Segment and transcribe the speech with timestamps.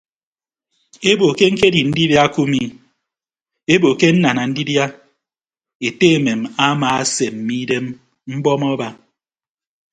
[1.11, 2.61] Ebo ke ñkedi ndidia kumi
[3.73, 4.85] ebo ke nnana ndidia
[5.87, 7.85] ete emem amaaseeme idem
[8.35, 8.87] mbọm aba.